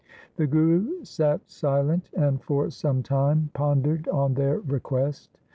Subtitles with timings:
[0.37, 5.37] The Guru sat silent, and for some time pondered on their request.